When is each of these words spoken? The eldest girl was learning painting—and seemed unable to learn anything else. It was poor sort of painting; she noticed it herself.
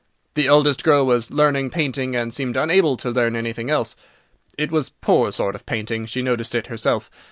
The 0.33 0.47
eldest 0.47 0.83
girl 0.83 1.05
was 1.05 1.29
learning 1.29 1.69
painting—and 1.69 2.33
seemed 2.33 2.57
unable 2.57 2.97
to 2.97 3.11
learn 3.11 3.35
anything 3.35 3.69
else. 3.69 3.95
It 4.57 4.71
was 4.71 4.89
poor 4.89 5.31
sort 5.31 5.53
of 5.53 5.67
painting; 5.67 6.07
she 6.07 6.23
noticed 6.23 6.55
it 6.55 6.65
herself. 6.65 7.11